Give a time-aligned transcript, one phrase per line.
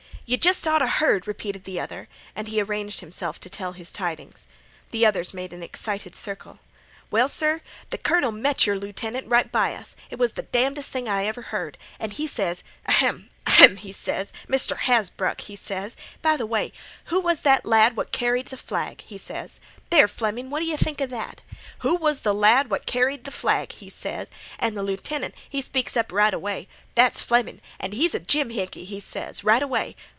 [0.33, 2.07] "Yeh jest oughta heard!" repeated the other,
[2.37, 4.47] and he arranged himself to tell his tidings.
[4.91, 6.59] The others made an excited circle.
[7.09, 7.59] "Well, sir,
[7.93, 12.27] th' colonel met your lieutenant right by us—it was damnedest thing I ever heard—an' he
[12.27, 13.29] ses: 'Ahem!
[13.45, 14.31] ahem!' he ses.
[14.47, 14.77] 'Mr.
[14.77, 16.71] Hasbrouck!' he ses, 'by th' way,
[17.05, 19.59] who was that lad what carried th' flag?' he ses.
[19.89, 21.41] There, Flemin', what d' yeh think 'a that?
[21.79, 25.97] 'Who was th' lad what carried th' flag?' he ses, an' th' lieutenant, he speaks
[25.97, 29.97] up right away: 'That's Flemin', an' he's a jimhickey,' he ses, right away.